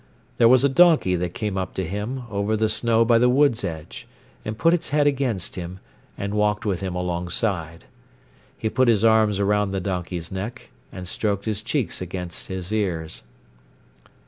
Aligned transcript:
There 0.37 0.49
was 0.49 0.63
a 0.63 0.67
donkey 0.67 1.15
that 1.17 1.35
came 1.35 1.59
up 1.59 1.75
to 1.75 1.85
him 1.85 2.23
over 2.31 2.57
the 2.57 2.69
snow 2.69 3.05
by 3.05 3.19
the 3.19 3.29
wood's 3.29 3.63
edge, 3.63 4.07
and 4.43 4.57
put 4.57 4.73
its 4.73 4.89
head 4.89 5.05
against 5.05 5.53
him, 5.57 5.79
and 6.17 6.33
walked 6.33 6.65
with 6.65 6.79
him 6.81 6.95
alongside. 6.95 7.85
He 8.57 8.67
put 8.67 8.87
his 8.87 9.05
arms 9.05 9.39
round 9.39 9.75
the 9.75 9.79
donkey's 9.79 10.31
neck, 10.31 10.71
and 10.91 11.07
stroked 11.07 11.45
his 11.45 11.61
cheeks 11.61 12.01
against 12.01 12.47
his 12.47 12.73
ears. 12.73 13.21